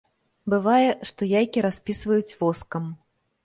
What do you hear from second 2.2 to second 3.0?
воскам.